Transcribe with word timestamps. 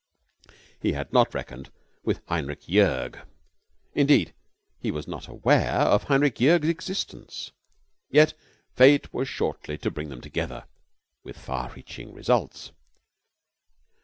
He 0.81 0.93
had 0.93 1.13
not 1.13 1.35
reckoned 1.35 1.69
with 2.03 2.23
Heinrich 2.27 2.61
Joerg. 2.63 3.19
Indeed, 3.93 4.33
he 4.79 4.89
was 4.89 5.07
not 5.07 5.27
aware 5.27 5.73
of 5.75 6.05
Heinrich 6.05 6.37
Joerg's 6.37 6.69
existence. 6.69 7.51
Yet 8.09 8.33
fate 8.73 9.13
was 9.13 9.29
shortly 9.29 9.77
to 9.77 9.91
bring 9.91 10.09
them 10.09 10.19
together, 10.21 10.65
with 11.23 11.37
far 11.37 11.71
reaching 11.75 12.15
results. 12.15 12.71